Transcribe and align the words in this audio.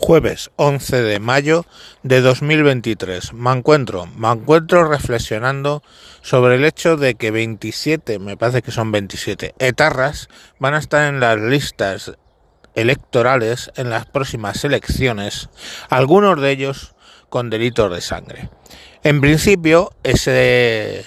Jueves 0.00 0.52
11 0.54 1.02
de 1.02 1.18
mayo 1.18 1.66
de 2.04 2.20
2023. 2.20 3.32
Me 3.32 3.50
encuentro, 3.50 4.06
me 4.06 4.30
encuentro 4.30 4.88
reflexionando 4.88 5.82
sobre 6.22 6.54
el 6.54 6.64
hecho 6.64 6.96
de 6.96 7.16
que 7.16 7.32
27, 7.32 8.20
me 8.20 8.36
parece 8.36 8.62
que 8.62 8.70
son 8.70 8.92
27, 8.92 9.56
etarras 9.58 10.28
van 10.60 10.74
a 10.74 10.78
estar 10.78 11.12
en 11.12 11.18
las 11.18 11.38
listas 11.40 12.12
electorales 12.76 13.72
en 13.74 13.90
las 13.90 14.06
próximas 14.06 14.64
elecciones, 14.64 15.50
algunos 15.90 16.40
de 16.40 16.52
ellos 16.52 16.94
con 17.28 17.50
delitos 17.50 17.92
de 17.92 18.00
sangre. 18.00 18.50
En 19.02 19.20
principio, 19.20 19.92
ese 20.04 21.04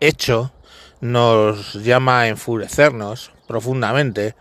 hecho 0.00 0.52
nos 1.00 1.74
llama 1.74 2.22
a 2.22 2.28
enfurecernos 2.28 3.30
profundamente 3.46 4.34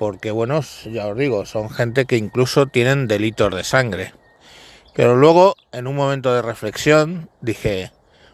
porque 0.00 0.30
bueno, 0.30 0.62
ya 0.90 1.08
os 1.08 1.18
digo, 1.18 1.44
son 1.44 1.68
gente 1.68 2.06
que 2.06 2.16
incluso 2.16 2.66
tienen 2.68 3.06
delitos 3.06 3.54
de 3.54 3.62
sangre. 3.64 4.14
Pero 4.94 5.14
luego, 5.14 5.56
en 5.72 5.86
un 5.86 5.94
momento 5.94 6.34
de 6.34 6.40
reflexión, 6.40 7.28
dije, 7.42 7.92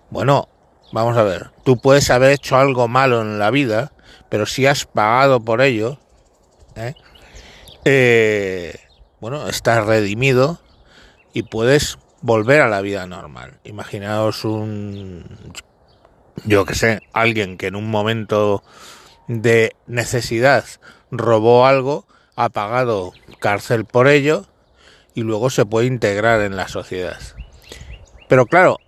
bueno, 0.09 0.48
vamos 0.93 1.16
a 1.16 1.24
ver, 1.24 1.51
tú 1.65 1.77
puedes 1.77 2.09
haber 2.10 2.30
hecho 2.30 2.57
algo 2.57 2.87
malo 2.87 3.21
en 3.21 3.41
la 3.41 3.51
vida, 3.51 3.91
pero 4.29 4.47
si 4.47 4.65
has 4.65 4.84
pagado 4.84 5.41
por 5.41 5.60
ello, 5.60 5.98
¿eh? 6.77 6.95
Eh, 7.85 8.77
bueno, 9.21 9.48
estás 9.48 9.85
redimido 9.85 10.60
y 11.33 11.43
puedes 11.43 11.98
volver 12.23 12.60
a 12.60 12.69
la 12.69 12.80
vida 12.80 13.09
normal. 13.09 13.59
Imaginaos 13.65 14.45
un, 14.45 15.24
yo 16.45 16.65
que 16.65 16.77
sé, 16.77 17.01
alguien 17.12 17.59
que 17.59 17.66
en 17.66 17.74
un 17.74 17.91
momento 17.91 18.62
de 19.27 19.74
necesidad 19.88 20.65
robó 21.10 21.66
algo, 21.66 22.06
ha 22.34 22.48
pagado 22.48 23.12
cárcel 23.41 23.84
por 23.84 24.09
ello 24.09 24.46
y 25.15 25.23
luego 25.23 25.51
se 25.51 25.65
puede 25.65 25.87
integrar 25.87 26.42
en 26.42 26.56
la 26.56 26.69
sociedad. 26.69 27.19
Pero 28.29 28.46
claro, 28.46 28.79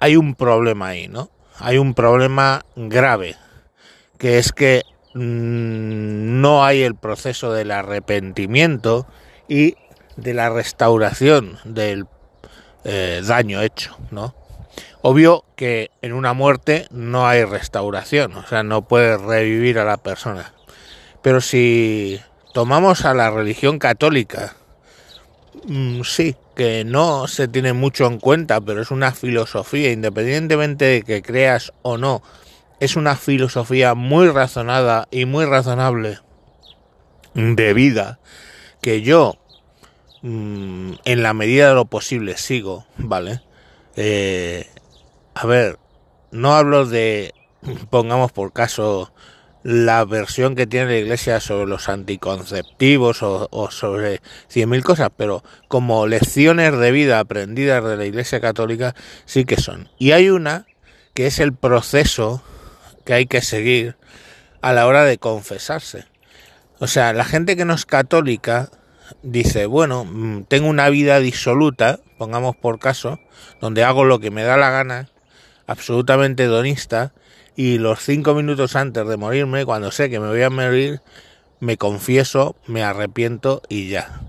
hay 0.00 0.16
un 0.16 0.34
problema 0.34 0.88
ahí, 0.88 1.08
¿no? 1.08 1.30
Hay 1.58 1.78
un 1.78 1.94
problema 1.94 2.64
grave, 2.76 3.36
que 4.18 4.38
es 4.38 4.52
que 4.52 4.82
mm, 5.14 6.40
no 6.40 6.64
hay 6.64 6.82
el 6.82 6.94
proceso 6.94 7.52
del 7.52 7.70
arrepentimiento 7.70 9.06
y 9.48 9.76
de 10.16 10.34
la 10.34 10.50
restauración 10.50 11.58
del 11.64 12.06
eh, 12.84 13.22
daño 13.24 13.62
hecho, 13.62 13.96
¿no? 14.10 14.34
Obvio 15.00 15.44
que 15.56 15.90
en 16.02 16.12
una 16.12 16.32
muerte 16.32 16.86
no 16.90 17.26
hay 17.26 17.44
restauración, 17.44 18.34
o 18.34 18.46
sea, 18.46 18.62
no 18.62 18.82
puede 18.82 19.16
revivir 19.16 19.78
a 19.78 19.84
la 19.84 19.96
persona. 19.96 20.52
Pero 21.22 21.40
si 21.40 22.20
tomamos 22.52 23.04
a 23.04 23.14
la 23.14 23.30
religión 23.30 23.78
católica, 23.78 24.56
mm, 25.66 26.02
sí, 26.02 26.36
que 26.54 26.84
no 26.84 27.28
se 27.28 27.48
tiene 27.48 27.72
mucho 27.72 28.06
en 28.06 28.18
cuenta, 28.18 28.60
pero 28.60 28.82
es 28.82 28.90
una 28.90 29.12
filosofía, 29.12 29.92
independientemente 29.92 30.84
de 30.86 31.02
que 31.02 31.22
creas 31.22 31.72
o 31.82 31.98
no, 31.98 32.22
es 32.80 32.96
una 32.96 33.16
filosofía 33.16 33.94
muy 33.94 34.28
razonada 34.28 35.08
y 35.10 35.24
muy 35.24 35.44
razonable 35.44 36.18
de 37.34 37.74
vida 37.74 38.18
que 38.80 39.02
yo 39.02 39.36
mm, 40.22 40.92
en 41.04 41.22
la 41.22 41.34
medida 41.34 41.68
de 41.68 41.74
lo 41.74 41.84
posible 41.84 42.36
sigo, 42.36 42.86
¿vale? 42.96 43.42
Eh, 43.96 44.66
a 45.34 45.46
ver, 45.46 45.78
no 46.30 46.54
hablo 46.54 46.86
de, 46.86 47.34
pongamos 47.90 48.32
por 48.32 48.52
caso, 48.52 49.12
la 49.68 50.06
versión 50.06 50.56
que 50.56 50.66
tiene 50.66 50.86
la 50.86 50.96
Iglesia 50.96 51.40
sobre 51.40 51.66
los 51.66 51.90
anticonceptivos 51.90 53.18
o, 53.22 53.70
sobre 53.70 54.22
cien 54.48 54.70
mil 54.70 54.82
cosas, 54.82 55.10
pero 55.14 55.44
como 55.68 56.06
lecciones 56.06 56.78
de 56.78 56.90
vida 56.90 57.20
aprendidas 57.20 57.84
de 57.84 57.98
la 57.98 58.06
Iglesia 58.06 58.40
Católica 58.40 58.94
sí 59.26 59.44
que 59.44 59.60
son. 59.60 59.90
Y 59.98 60.12
hay 60.12 60.30
una 60.30 60.64
que 61.12 61.26
es 61.26 61.38
el 61.38 61.52
proceso 61.52 62.42
que 63.04 63.12
hay 63.12 63.26
que 63.26 63.42
seguir 63.42 63.98
a 64.62 64.72
la 64.72 64.86
hora 64.86 65.04
de 65.04 65.18
confesarse. 65.18 66.06
O 66.78 66.86
sea, 66.86 67.12
la 67.12 67.26
gente 67.26 67.54
que 67.54 67.66
no 67.66 67.74
es 67.74 67.84
católica 67.84 68.70
dice, 69.22 69.66
bueno, 69.66 70.06
mm, 70.06 70.44
tengo 70.44 70.68
una 70.68 70.88
vida 70.88 71.20
disoluta, 71.20 72.00
pongamos 72.16 72.56
por 72.56 72.78
caso, 72.78 73.20
donde 73.60 73.84
hago 73.84 74.06
lo 74.06 74.18
que 74.18 74.30
me 74.30 74.44
da 74.44 74.56
la 74.56 74.70
gana, 74.70 75.10
absolutamente 75.66 76.46
donista, 76.46 77.12
y 77.58 77.78
los 77.78 77.98
cinco 77.98 78.34
minutos 78.34 78.76
antes 78.76 79.04
de 79.08 79.16
morirme, 79.16 79.64
cuando 79.64 79.90
sé 79.90 80.08
que 80.08 80.20
me 80.20 80.28
voy 80.28 80.42
a 80.42 80.48
morir, 80.48 81.00
me 81.58 81.76
confieso, 81.76 82.54
me 82.68 82.84
arrepiento 82.84 83.62
y 83.68 83.88
ya. 83.88 84.20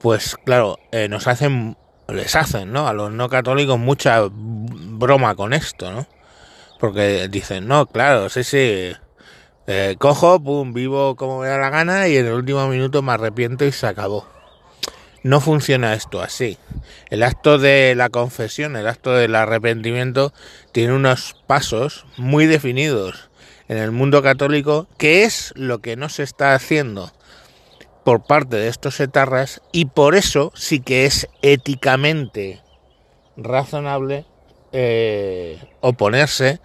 Pues 0.00 0.34
claro, 0.46 0.78
eh, 0.90 1.10
nos 1.10 1.26
hacen, 1.26 1.76
les 2.08 2.34
hacen, 2.36 2.72
¿no? 2.72 2.88
A 2.88 2.94
los 2.94 3.12
no 3.12 3.28
católicos 3.28 3.78
mucha 3.78 4.22
broma 4.30 5.34
con 5.34 5.52
esto, 5.52 5.92
¿no? 5.92 6.06
Porque 6.80 7.28
dicen, 7.28 7.68
no, 7.68 7.84
claro, 7.84 8.30
sí, 8.30 8.42
sí, 8.44 8.92
eh, 9.66 9.96
cojo, 9.98 10.42
pum, 10.42 10.72
vivo 10.72 11.16
como 11.16 11.40
me 11.40 11.48
da 11.48 11.58
la 11.58 11.68
gana 11.68 12.08
y 12.08 12.16
en 12.16 12.28
el 12.28 12.32
último 12.32 12.66
minuto 12.68 13.02
me 13.02 13.12
arrepiento 13.12 13.66
y 13.66 13.72
se 13.72 13.88
acabó. 13.88 14.26
No 15.22 15.40
funciona 15.40 15.94
esto 15.94 16.20
así. 16.20 16.58
El 17.10 17.22
acto 17.22 17.58
de 17.58 17.94
la 17.94 18.08
confesión, 18.08 18.76
el 18.76 18.86
acto 18.86 19.12
del 19.12 19.34
arrepentimiento, 19.34 20.32
tiene 20.72 20.92
unos 20.92 21.36
pasos 21.46 22.06
muy 22.16 22.46
definidos 22.46 23.30
en 23.68 23.78
el 23.78 23.90
mundo 23.90 24.22
católico, 24.22 24.88
que 24.96 25.24
es 25.24 25.52
lo 25.56 25.80
que 25.80 25.96
no 25.96 26.08
se 26.08 26.22
está 26.22 26.54
haciendo 26.54 27.12
por 28.04 28.24
parte 28.24 28.56
de 28.56 28.68
estos 28.68 29.00
etarras 29.00 29.60
y 29.70 29.84
por 29.84 30.14
eso 30.14 30.50
sí 30.54 30.80
que 30.80 31.04
es 31.04 31.28
éticamente 31.42 32.62
razonable 33.36 34.24
eh, 34.72 35.62
oponerse 35.80 36.60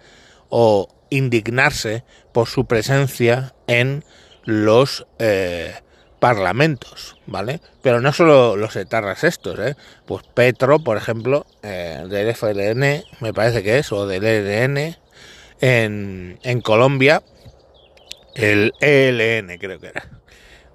o 0.48 0.88
indignarse 1.10 2.04
por 2.32 2.48
su 2.48 2.64
presencia 2.64 3.54
en 3.66 4.04
los 4.44 5.06
eh, 5.18 5.74
parlamentos, 6.24 7.18
¿vale? 7.26 7.60
Pero 7.82 8.00
no 8.00 8.10
solo 8.10 8.56
los 8.56 8.76
etarras 8.76 9.24
estos, 9.24 9.58
¿eh? 9.58 9.76
Pues 10.06 10.24
Petro, 10.32 10.78
por 10.78 10.96
ejemplo, 10.96 11.44
eh, 11.62 12.02
del 12.08 12.34
FLN, 12.34 13.04
me 13.20 13.34
parece 13.34 13.62
que 13.62 13.76
es, 13.76 13.92
o 13.92 14.06
del 14.06 14.24
ELN, 14.24 14.96
en, 15.60 16.60
Colombia, 16.62 17.22
el 18.34 18.72
ELN 18.80 19.58
creo 19.58 19.78
que 19.78 19.88
era. 19.88 20.08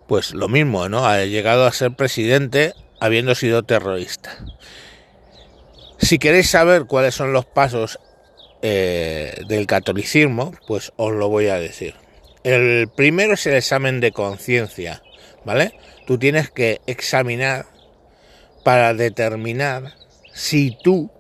Pues 0.08 0.36
lo 0.36 0.50
mismo, 0.50 0.88
¿no? 0.88 1.08
Ha 1.08 1.26
llegado 1.26 1.66
a 1.66 1.72
ser 1.72 1.96
presidente 1.96 2.76
habiendo 3.00 3.34
sido 3.34 3.64
terrorista. 3.64 4.38
Si 5.98 6.20
queréis 6.20 6.48
saber 6.48 6.86
cuáles 6.86 7.16
son 7.16 7.34
los 7.34 7.48
pasos 7.48 7.98
eh, 8.62 9.34
del 9.48 9.66
catolicismo, 9.66 10.54
pues 10.68 10.94
os 10.96 11.12
lo 11.12 11.28
voy 11.28 11.48
a 11.48 11.56
decir. 11.56 11.96
El 12.44 12.88
primero 12.88 13.34
es 13.34 13.48
el 13.48 13.56
examen 13.56 14.00
de 14.00 14.12
conciencia. 14.12 15.02
¿Vale? 15.46 15.74
Tú 16.06 16.18
tienes 16.18 16.50
que 16.50 16.82
examinar 16.88 17.66
para 18.64 18.94
determinar 18.94 19.94
si 20.34 20.78
tú 20.84 21.12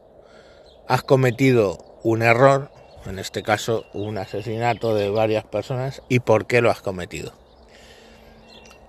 has 0.87 1.03
cometido 1.03 1.99
un 2.03 2.21
error, 2.21 2.71
en 3.05 3.19
este 3.19 3.43
caso 3.43 3.85
un 3.93 4.17
asesinato 4.17 4.95
de 4.95 5.09
varias 5.09 5.45
personas, 5.45 6.01
y 6.09 6.19
por 6.19 6.47
qué 6.47 6.61
lo 6.61 6.71
has 6.71 6.81
cometido. 6.81 7.33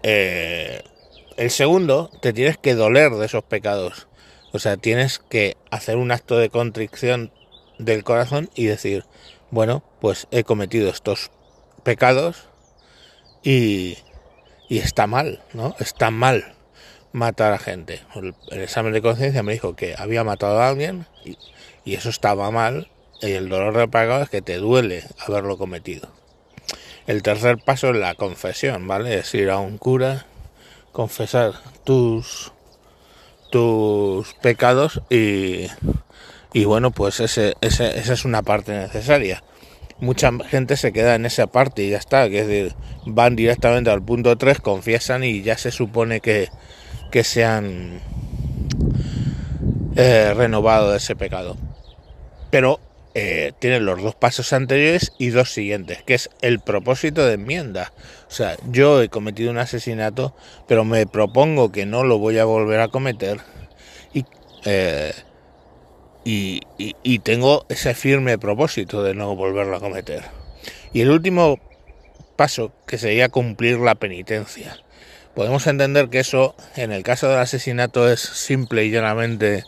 Eh, 0.03 0.83
el 1.37 1.51
segundo, 1.51 2.11
te 2.21 2.33
tienes 2.33 2.59
que 2.59 2.75
doler 2.75 3.13
de 3.13 3.27
esos 3.27 3.45
pecados. 3.45 4.09
O 4.53 4.59
sea, 4.59 4.77
tienes 4.77 5.19
que 5.19 5.57
hacer 5.71 5.97
un 5.97 6.11
acto 6.11 6.37
de 6.39 6.51
contrición 6.51 7.33
del 7.79 8.05
corazón 8.05 8.51
y 8.55 8.67
decir, 8.67 9.05
bueno, 9.51 9.83
pues 10.01 10.27
he 10.31 10.45
cometido 10.45 10.91
estos 10.91 11.31
pecados 11.83 12.49
y 13.43 13.99
y 14.71 14.79
está 14.79 15.09
mal, 15.09 15.43
¿no? 15.53 15.75
Está 15.81 16.11
mal 16.11 16.55
matar 17.13 17.53
a 17.53 17.59
gente. 17.59 18.01
El, 18.15 18.35
examen 18.63 18.93
de 18.93 19.03
conciencia 19.03 19.43
me 19.43 19.53
dijo 19.53 19.75
que 19.75 19.97
había 19.99 20.23
matado 20.23 20.63
a 20.63 20.69
alguien 20.69 21.07
y, 21.25 21.37
eso 21.93 22.09
estaba 22.09 22.53
mal 22.53 22.89
y 23.21 23.33
el 23.33 23.49
dolor 23.49 23.77
de 23.77 23.89
pagado 23.89 24.23
es 24.23 24.31
que 24.31 24.43
te 24.43 24.59
duele 24.59 25.03
haberlo 25.19 25.59
cometido. 25.59 26.09
El 27.09 27.25
tercer 27.25 27.59
paso 27.59 27.91
es 27.91 27.97
la 27.97 28.15
confesión, 28.15 28.87
¿vale? 28.87 29.19
Es 29.19 29.35
ir 29.35 29.51
a 29.51 29.59
un 29.59 29.77
cura, 29.77 30.27
confesar 30.93 31.55
tus 31.85 32.53
tus 33.51 34.35
pecados 34.35 35.01
y, 35.11 35.67
y 36.53 36.65
bueno, 36.65 36.93
pues 36.93 37.19
ese, 37.19 37.57
ese, 37.61 37.99
esa 37.99 38.13
es 38.13 38.25
una 38.25 38.43
parte 38.43 38.71
necesaria 38.71 39.43
mucha 40.01 40.31
gente 40.49 40.77
se 40.77 40.93
queda 40.93 41.15
en 41.15 41.27
esa 41.27 41.47
parte 41.47 41.83
y 41.83 41.91
ya 41.91 41.99
está, 41.99 42.29
que 42.29 42.41
es 42.41 42.47
decir, 42.47 42.75
van 43.07 43.37
directamente 43.37 43.91
al 43.91 44.03
punto 44.03 44.37
3, 44.37 44.61
confiesan 44.61 45.25
y 45.25 45.43
ya 45.43 45.57
se 45.57 45.71
supone 45.71 46.21
que, 46.21 46.49
que 47.11 47.25
se 47.25 47.45
han 47.45 48.01
eh, 49.97 50.33
renovado 50.35 50.91
de 50.91 50.99
ese 50.99 51.17
pecado. 51.17 51.57
Pero 52.51 52.81
eh, 53.15 53.53
tiene 53.59 53.81
los 53.81 54.03
dos 54.03 54.15
pasos 54.15 54.53
anteriores 54.53 55.13
y 55.19 55.31
dos 55.31 55.53
siguientes, 55.53 56.03
que 56.05 56.15
es 56.15 56.31
el 56.43 56.61
propósito 56.61 57.27
de 57.27 57.35
enmienda. 57.35 57.93
O 58.29 58.33
sea, 58.33 58.57
yo 58.71 59.03
he 59.03 59.09
cometido 59.09 59.51
un 59.51 59.59
asesinato, 59.59 60.35
pero 60.69 60.85
me 60.85 61.07
propongo 61.07 61.73
que 61.73 61.87
no 61.87 62.05
lo 62.05 62.19
voy 62.19 62.39
a 62.39 62.45
volver 62.45 62.81
a 62.81 62.89
cometer 62.89 63.41
eh, 64.65 65.13
y, 66.25 66.61
y 66.79 67.19
tengo 67.21 67.65
ese 67.69 67.95
firme 67.95 68.39
propósito 68.39 69.03
de 69.03 69.15
no 69.15 69.35
volverlo 69.37 69.77
a 69.77 69.81
cometer. 69.81 70.25
Y 70.93 71.01
el 71.01 71.11
último 71.11 71.59
paso, 72.37 72.73
que 72.87 72.99
sería 72.99 73.29
cumplir 73.29 73.79
la 73.79 73.95
penitencia. 73.95 74.77
Podemos 75.35 75.67
entender 75.67 76.09
que 76.09 76.21
eso, 76.21 76.55
en 76.75 76.91
el 76.91 77.03
caso 77.03 77.29
del 77.29 77.39
asesinato, 77.39 78.11
es 78.11 78.21
simple 78.21 78.85
y 78.85 78.91
llanamente 78.91 79.65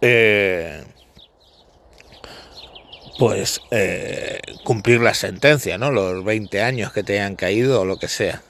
eh, 0.00 0.84
pues 3.18 3.60
eh, 3.70 4.40
cumplir 4.64 5.00
la 5.00 5.14
sentencia, 5.14 5.76
¿no? 5.76 5.90
Los 5.90 6.24
20 6.24 6.62
años 6.62 6.92
que 6.92 7.02
te 7.02 7.14
hayan 7.14 7.36
caído 7.36 7.80
o 7.82 7.84
lo 7.84 7.98
que 7.98 8.08
sea. 8.08 8.42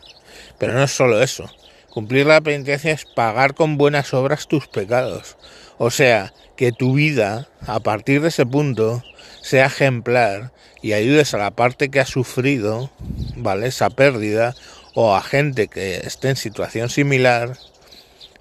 Pero 0.59 0.75
no 0.75 0.85
es 0.85 0.91
solo 0.91 1.23
eso. 1.23 1.51
Cumplir 1.89 2.27
la 2.27 2.41
penitencia 2.41 2.93
es 2.93 3.05
pagar 3.05 3.55
con 3.55 3.79
buenas 3.79 4.15
obras 4.15 4.47
tus 4.47 4.69
pecados. 4.69 5.37
O 5.79 5.91
sea, 5.91 6.33
que 6.61 6.73
tu 6.73 6.93
vida, 6.93 7.49
a 7.67 7.81
partir 7.81 8.21
de 8.21 8.29
ese 8.29 8.45
punto, 8.45 9.03
sea 9.41 9.65
ejemplar 9.65 10.53
y 10.83 10.93
ayudes 10.93 11.33
a 11.33 11.39
la 11.39 11.53
parte 11.53 11.89
que 11.89 12.01
ha 12.01 12.05
sufrido, 12.05 12.91
¿vale? 13.35 13.69
Esa 13.69 13.89
pérdida, 13.89 14.55
o 14.95 15.17
a 15.17 15.23
gente 15.23 15.69
que 15.69 15.97
esté 16.05 16.29
en 16.29 16.37
situación 16.37 16.91
similar, 16.91 17.57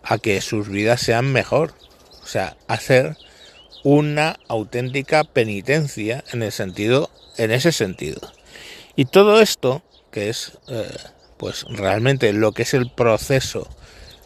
a 0.04 0.18
que 0.18 0.42
sus 0.42 0.68
vidas 0.68 1.00
sean 1.00 1.32
mejor. 1.32 1.74
O 2.22 2.28
sea, 2.28 2.58
hacer 2.68 3.16
una 3.86 4.38
auténtica 4.50 5.24
penitencia 5.24 6.22
en 6.34 6.44
el 6.44 6.52
sentido, 6.52 7.10
en 7.38 7.52
ese 7.52 7.72
sentido. 7.72 8.20
Y 8.98 9.06
todo 9.06 9.40
esto, 9.40 9.82
que 10.12 10.28
es 10.28 10.58
eh, 10.68 10.90
pues 11.38 11.64
realmente 11.70 12.34
lo 12.34 12.52
que 12.52 12.64
es 12.64 12.74
el 12.74 12.92
proceso 12.92 13.70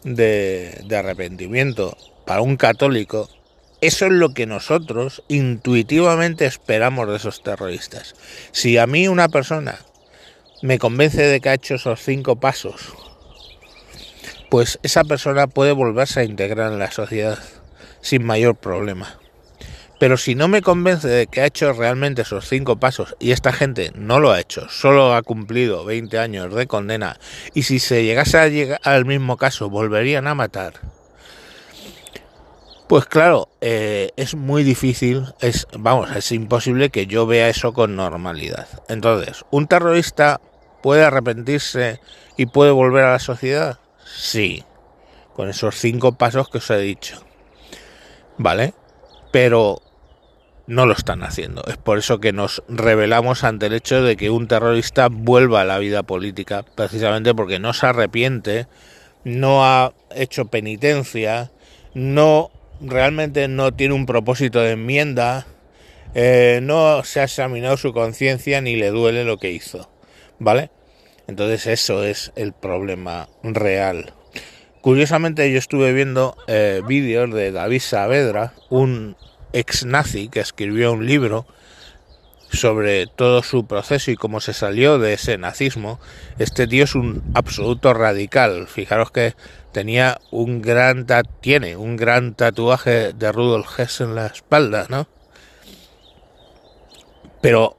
de, 0.03 0.81
de 0.83 0.97
arrepentimiento 0.97 1.95
para 2.25 2.41
un 2.41 2.57
católico, 2.57 3.29
eso 3.87 4.05
es 4.05 4.13
lo 4.13 4.33
que 4.33 4.45
nosotros 4.45 5.23
intuitivamente 5.27 6.45
esperamos 6.45 7.09
de 7.09 7.17
esos 7.17 7.43
terroristas. 7.43 8.15
Si 8.53 8.77
a 8.77 8.87
mí 8.87 9.09
una 9.09 9.27
persona 9.27 9.77
me 10.61 10.79
convence 10.79 11.21
de 11.21 11.41
que 11.41 11.49
ha 11.49 11.55
hecho 11.55 11.75
esos 11.75 12.01
cinco 12.01 12.37
pasos, 12.37 12.93
pues 14.49 14.79
esa 14.83 15.03
persona 15.03 15.47
puede 15.47 15.73
volverse 15.73 16.21
a 16.21 16.23
integrar 16.23 16.71
en 16.71 16.79
la 16.79 16.91
sociedad 16.91 17.39
sin 17.99 18.25
mayor 18.25 18.55
problema. 18.55 19.19
Pero 19.99 20.15
si 20.15 20.33
no 20.33 20.47
me 20.47 20.61
convence 20.61 21.09
de 21.09 21.27
que 21.27 21.41
ha 21.41 21.45
hecho 21.45 21.73
realmente 21.73 22.21
esos 22.21 22.47
cinco 22.47 22.77
pasos 22.77 23.17
y 23.19 23.31
esta 23.31 23.51
gente 23.51 23.91
no 23.95 24.21
lo 24.21 24.31
ha 24.31 24.39
hecho, 24.39 24.69
solo 24.69 25.13
ha 25.13 25.23
cumplido 25.23 25.83
20 25.83 26.19
años 26.19 26.55
de 26.55 26.67
condena 26.67 27.19
y 27.53 27.63
si 27.63 27.79
se 27.79 28.05
llegase 28.05 28.37
a 28.37 28.47
llegar 28.47 28.79
al 28.83 29.03
mismo 29.03 29.35
caso 29.35 29.69
volverían 29.69 30.27
a 30.27 30.35
matar, 30.35 30.79
pues 32.93 33.07
claro, 33.07 33.49
eh, 33.59 34.11
es 34.17 34.35
muy 34.35 34.61
difícil, 34.61 35.25
es 35.39 35.65
vamos, 35.75 36.15
es 36.15 36.31
imposible 36.31 36.91
que 36.91 37.07
yo 37.07 37.25
vea 37.25 37.49
eso 37.49 37.73
con 37.73 37.95
normalidad. 37.95 38.67
Entonces, 38.87 39.43
¿un 39.49 39.65
terrorista 39.65 40.39
puede 40.83 41.03
arrepentirse 41.03 41.99
y 42.37 42.45
puede 42.45 42.69
volver 42.69 43.05
a 43.05 43.13
la 43.13 43.17
sociedad? 43.17 43.79
Sí, 44.05 44.63
con 45.33 45.49
esos 45.49 45.73
cinco 45.73 46.19
pasos 46.19 46.49
que 46.49 46.59
os 46.59 46.69
he 46.69 46.77
dicho. 46.77 47.25
¿Vale? 48.37 48.75
Pero 49.31 49.81
no 50.67 50.85
lo 50.85 50.93
están 50.93 51.23
haciendo. 51.23 51.63
Es 51.65 51.77
por 51.77 51.97
eso 51.97 52.19
que 52.19 52.31
nos 52.31 52.61
revelamos 52.67 53.43
ante 53.43 53.65
el 53.65 53.73
hecho 53.73 54.03
de 54.03 54.15
que 54.17 54.29
un 54.29 54.47
terrorista 54.47 55.07
vuelva 55.09 55.61
a 55.61 55.65
la 55.65 55.79
vida 55.79 56.03
política, 56.03 56.63
precisamente 56.75 57.33
porque 57.33 57.57
no 57.57 57.73
se 57.73 57.87
arrepiente, 57.87 58.67
no 59.23 59.65
ha 59.65 59.93
hecho 60.13 60.45
penitencia, 60.45 61.49
no 61.95 62.51
realmente 62.81 63.47
no 63.47 63.73
tiene 63.73 63.93
un 63.93 64.05
propósito 64.05 64.61
de 64.61 64.71
enmienda, 64.71 65.45
eh, 66.15 66.59
no 66.61 67.03
se 67.03 67.19
ha 67.19 67.23
examinado 67.23 67.77
su 67.77 67.93
conciencia 67.93 68.61
ni 68.61 68.75
le 68.75 68.89
duele 68.89 69.23
lo 69.23 69.37
que 69.37 69.51
hizo, 69.51 69.89
¿vale? 70.39 70.69
Entonces 71.27 71.67
eso 71.67 72.03
es 72.03 72.31
el 72.35 72.53
problema 72.53 73.29
real. 73.43 74.13
Curiosamente 74.81 75.49
yo 75.51 75.57
estuve 75.57 75.93
viendo 75.93 76.35
eh, 76.47 76.81
vídeos 76.85 77.33
de 77.33 77.51
David 77.51 77.79
Saavedra, 77.79 78.53
un 78.69 79.15
ex 79.53 79.85
nazi 79.85 80.27
que 80.27 80.41
escribió 80.41 80.91
un 80.91 81.05
libro 81.05 81.45
sobre 82.53 83.07
todo 83.07 83.43
su 83.43 83.65
proceso 83.65 84.11
y 84.11 84.15
cómo 84.15 84.39
se 84.39 84.53
salió 84.53 84.99
de 84.99 85.13
ese 85.13 85.37
nazismo. 85.37 85.99
Este 86.37 86.67
tío 86.67 86.83
es 86.83 86.95
un 86.95 87.23
absoluto 87.33 87.93
radical. 87.93 88.67
Fijaros 88.67 89.11
que 89.11 89.35
tenía 89.71 90.19
un 90.31 90.61
gran 90.61 91.05
tiene 91.41 91.75
un 91.75 91.97
gran 91.97 92.35
tatuaje 92.35 93.13
de 93.13 93.31
Rudolf 93.31 93.79
Hess 93.79 94.01
en 94.01 94.15
la 94.15 94.27
espalda, 94.27 94.85
¿no? 94.89 95.07
Pero 97.41 97.77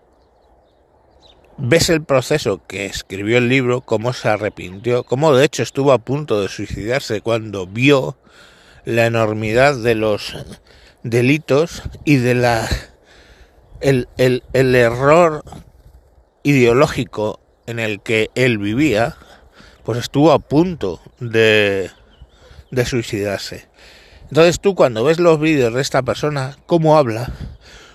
ves 1.57 1.89
el 1.89 2.03
proceso 2.03 2.61
que 2.67 2.87
escribió 2.87 3.39
el 3.39 3.49
libro, 3.49 3.81
cómo 3.81 4.13
se 4.13 4.29
arrepintió, 4.29 5.05
cómo 5.05 5.35
de 5.35 5.45
hecho 5.45 5.63
estuvo 5.63 5.93
a 5.93 5.99
punto 5.99 6.41
de 6.43 6.49
suicidarse 6.49 7.21
cuando 7.21 7.67
vio 7.67 8.19
la 8.85 9.07
enormidad 9.07 9.77
de 9.77 9.95
los 9.95 10.37
delitos 11.03 11.83
y 12.05 12.17
de 12.17 12.35
la 12.35 12.69
el, 13.81 14.09
el, 14.17 14.43
el 14.53 14.75
error 14.75 15.45
ideológico 16.43 17.41
en 17.67 17.79
el 17.79 18.01
que 18.01 18.31
él 18.35 18.59
vivía, 18.59 19.17
pues 19.85 19.99
estuvo 19.99 20.33
a 20.33 20.39
punto 20.39 21.01
de, 21.21 21.91
de 22.71 22.85
suicidarse. 22.85 23.69
Entonces 24.29 24.61
tú 24.61 24.75
cuando 24.75 25.05
ves 25.05 25.19
los 25.19 25.39
vídeos 25.41 25.75
de 25.75 25.81
esta 25.81 26.03
persona, 26.03 26.57
cómo 26.67 26.97
habla, 26.97 27.33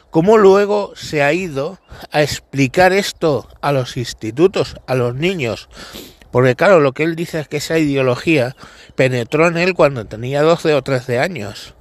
cómo 0.10 0.38
luego 0.38 0.94
se 0.96 1.24
ha 1.24 1.34
ido 1.34 1.80
a 2.12 2.22
explicar 2.22 2.94
esto 2.94 3.48
a 3.62 3.72
los 3.72 3.98
institutos, 3.98 4.76
a 4.88 4.96
los 4.96 5.16
niños, 5.16 5.70
porque 6.32 6.56
claro, 6.56 6.80
lo 6.80 6.94
que 6.94 7.04
él 7.04 7.16
dice 7.16 7.40
es 7.40 7.48
que 7.48 7.58
esa 7.58 7.78
ideología 7.80 8.56
penetró 8.96 9.48
en 9.48 9.58
él 9.58 9.74
cuando 9.74 10.06
tenía 10.06 10.42
12 10.42 10.74
o 10.76 10.82
13 10.82 11.20
años 11.20 11.74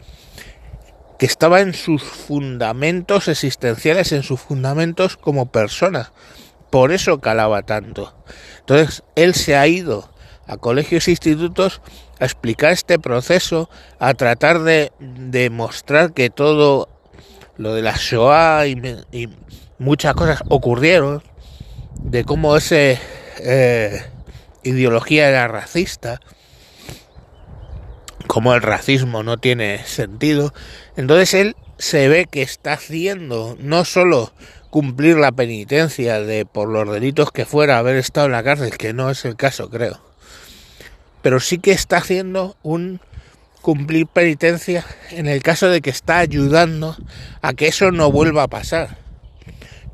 que 1.18 1.26
estaba 1.26 1.60
en 1.60 1.74
sus 1.74 2.02
fundamentos 2.02 3.28
existenciales, 3.28 4.12
en 4.12 4.22
sus 4.22 4.40
fundamentos 4.40 5.16
como 5.16 5.50
persona. 5.50 6.12
Por 6.70 6.92
eso 6.92 7.20
calaba 7.20 7.62
tanto. 7.62 8.14
Entonces, 8.60 9.02
él 9.16 9.34
se 9.34 9.56
ha 9.56 9.66
ido 9.66 10.10
a 10.46 10.56
colegios 10.56 11.08
e 11.08 11.12
institutos 11.12 11.82
a 12.20 12.24
explicar 12.24 12.72
este 12.72 12.98
proceso, 12.98 13.68
a 13.98 14.14
tratar 14.14 14.60
de 14.60 14.92
demostrar 14.98 16.12
que 16.12 16.30
todo 16.30 16.88
lo 17.56 17.74
de 17.74 17.82
la 17.82 17.94
Shoah 17.96 18.66
y, 18.66 19.28
muchas 19.78 20.14
cosas 20.14 20.42
ocurrieron, 20.48 21.22
de 22.00 22.24
cómo 22.24 22.56
esa 22.56 22.76
eh, 22.76 24.04
ideología 24.62 25.28
era 25.28 25.48
racista, 25.48 26.20
como 28.28 28.54
el 28.54 28.62
racismo 28.62 29.24
no 29.24 29.38
tiene 29.38 29.84
sentido, 29.84 30.54
entonces 30.96 31.34
él 31.34 31.56
se 31.78 32.08
ve 32.08 32.26
que 32.30 32.42
está 32.42 32.74
haciendo 32.74 33.56
no 33.58 33.84
solo 33.84 34.32
cumplir 34.70 35.16
la 35.16 35.32
penitencia 35.32 36.20
de 36.20 36.44
por 36.44 36.68
los 36.68 36.92
delitos 36.92 37.32
que 37.32 37.46
fuera 37.46 37.78
haber 37.78 37.96
estado 37.96 38.26
en 38.26 38.32
la 38.32 38.44
cárcel, 38.44 38.76
que 38.76 38.92
no 38.92 39.10
es 39.10 39.24
el 39.24 39.34
caso 39.34 39.70
creo, 39.70 40.00
pero 41.22 41.40
sí 41.40 41.58
que 41.58 41.72
está 41.72 41.96
haciendo 41.96 42.56
un 42.62 43.00
cumplir 43.62 44.06
penitencia 44.06 44.84
en 45.10 45.26
el 45.26 45.42
caso 45.42 45.68
de 45.68 45.80
que 45.80 45.90
está 45.90 46.18
ayudando 46.18 46.96
a 47.42 47.54
que 47.54 47.66
eso 47.66 47.90
no 47.90 48.12
vuelva 48.12 48.44
a 48.44 48.48
pasar. 48.48 49.07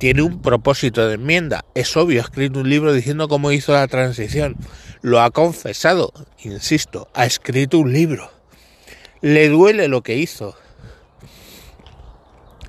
Tiene 0.05 0.21
un 0.21 0.43
propósito 0.43 1.09
de 1.09 1.15
enmienda, 1.15 1.65
es 1.75 1.97
obvio, 1.97 2.21
ha 2.21 2.25
escrito 2.25 2.61
un 2.61 2.69
libro 2.69 2.93
diciendo 2.93 3.27
cómo 3.27 3.53
hizo 3.53 3.73
la 3.73 3.89
transición, 3.89 4.55
lo 5.01 5.23
ha 5.23 5.31
confesado, 5.31 6.13
insisto, 6.43 7.09
ha 7.15 7.25
escrito 7.25 7.79
un 7.79 7.91
libro. 7.91 8.31
Le 9.23 9.49
duele 9.49 9.89
lo 9.89 10.03
que 10.03 10.19
hizo. 10.19 10.59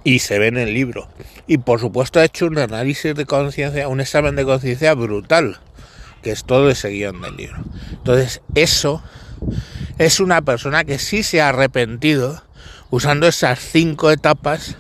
Y 0.06 0.20
se 0.20 0.40
ve 0.40 0.48
en 0.48 0.58
el 0.58 0.74
libro. 0.74 1.10
Y 1.46 1.58
por 1.58 1.82
supuesto 1.82 2.22
ha 2.22 2.24
hecho 2.24 2.46
un 2.46 2.58
análisis 2.58 3.14
de 3.14 3.26
conciencia, 3.26 3.90
un 3.90 4.00
examen 4.00 4.38
de 4.38 4.46
conciencia 4.46 4.94
brutal, 4.94 5.60
que 6.24 6.32
es 6.32 6.46
todo 6.46 6.70
ese 6.70 6.88
guion 6.88 7.20
del 7.20 7.36
libro. 7.36 7.66
Entonces, 7.92 8.44
eso 8.56 9.04
es 9.98 10.22
una 10.22 10.42
persona 10.42 10.86
que 10.86 11.00
sí 11.00 11.22
se 11.22 11.42
ha 11.42 11.50
arrepentido 11.50 12.42
usando 12.92 13.28
esas 13.28 13.60
cinco 13.60 14.10
etapas 14.10 14.78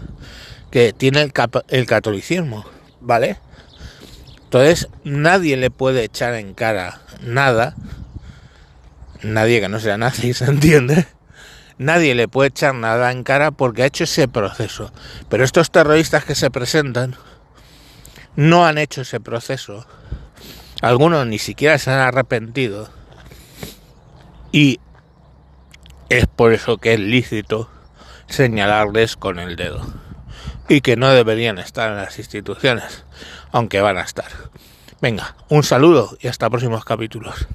que 0.71 0.93
tiene 0.93 1.21
el, 1.21 1.33
el 1.69 1.85
catolicismo, 1.85 2.65
¿vale? 3.01 3.37
Entonces, 4.43 4.89
nadie 5.03 5.57
le 5.57 5.71
puede 5.71 6.03
echar 6.03 6.33
en 6.35 6.53
cara 6.53 7.01
nada, 7.21 7.75
nadie 9.21 9.61
que 9.61 9.69
no 9.69 9.79
sea 9.79 9.97
nazi, 9.97 10.33
¿se 10.35 10.45
entiende? 10.45 11.07
nadie 11.77 12.15
le 12.15 12.27
puede 12.27 12.49
echar 12.49 12.73
nada 12.73 13.11
en 13.11 13.23
cara 13.23 13.51
porque 13.51 13.83
ha 13.83 13.87
hecho 13.87 14.05
ese 14.05 14.27
proceso. 14.27 14.91
Pero 15.29 15.43
estos 15.43 15.71
terroristas 15.71 16.25
que 16.25 16.35
se 16.35 16.49
presentan 16.49 17.15
no 18.35 18.65
han 18.65 18.77
hecho 18.77 19.01
ese 19.01 19.19
proceso. 19.19 19.85
Algunos 20.81 21.25
ni 21.27 21.39
siquiera 21.39 21.77
se 21.77 21.91
han 21.91 21.99
arrepentido. 21.99 22.89
Y 24.51 24.79
es 26.09 26.27
por 26.27 26.53
eso 26.53 26.77
que 26.77 26.93
es 26.93 26.99
lícito 26.99 27.69
señalarles 28.27 29.15
con 29.15 29.39
el 29.39 29.55
dedo. 29.55 30.04
Y 30.67 30.81
que 30.81 30.95
no 30.95 31.09
deberían 31.09 31.59
estar 31.59 31.91
en 31.91 31.97
las 31.97 32.17
instituciones, 32.17 33.05
aunque 33.51 33.81
van 33.81 33.97
a 33.97 34.01
estar. 34.01 34.31
Venga, 35.01 35.35
un 35.49 35.63
saludo 35.63 36.17
y 36.19 36.27
hasta 36.27 36.49
próximos 36.49 36.85
capítulos. 36.85 37.47